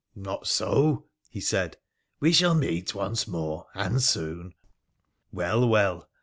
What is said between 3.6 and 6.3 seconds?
and soon.'• Well! well